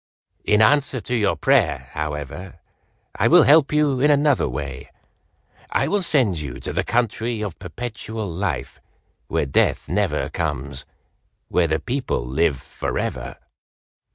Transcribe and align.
"In 0.43 0.63
answer 0.63 0.99
to 0.99 1.15
your 1.15 1.35
prayer, 1.35 1.89
however, 1.91 2.55
I 3.13 3.27
will 3.27 3.43
help 3.43 3.71
you 3.71 3.99
in 3.99 4.09
another 4.09 4.49
way. 4.49 4.89
I 5.69 5.87
will 5.87 6.01
send 6.01 6.39
you 6.41 6.59
to 6.61 6.73
the 6.73 6.83
country 6.83 7.43
of 7.43 7.59
Perpetual 7.59 8.27
Life, 8.27 8.81
where 9.27 9.45
death 9.45 9.87
never 9.87 10.29
comes—where 10.29 11.67
the 11.67 11.79
people 11.79 12.25
live 12.25 12.59
forever!" 12.59 13.37